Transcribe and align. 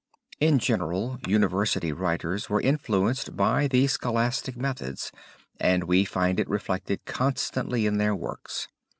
In 0.39 0.57
general, 0.57 1.19
university 1.27 1.91
writers 1.91 2.49
were 2.49 2.59
influenced 2.59 3.37
by 3.37 3.67
the 3.67 3.85
scholastic 3.85 4.57
methods 4.57 5.11
and 5.59 5.83
we 5.83 6.05
find 6.05 6.39
it 6.39 6.49
reflected 6.49 7.05
constantly 7.05 7.85
in 7.85 7.99
their 7.99 8.15
works. 8.15 8.67